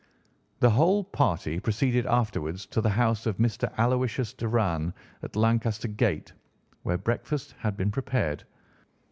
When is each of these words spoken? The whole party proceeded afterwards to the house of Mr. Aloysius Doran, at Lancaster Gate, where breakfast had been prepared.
The 0.61 0.71
whole 0.71 1.03
party 1.03 1.59
proceeded 1.59 2.07
afterwards 2.07 2.65
to 2.65 2.81
the 2.81 2.89
house 2.89 3.27
of 3.27 3.37
Mr. 3.37 3.71
Aloysius 3.77 4.33
Doran, 4.33 4.95
at 5.21 5.35
Lancaster 5.35 5.87
Gate, 5.87 6.33
where 6.81 6.97
breakfast 6.97 7.53
had 7.59 7.77
been 7.77 7.91
prepared. 7.91 8.43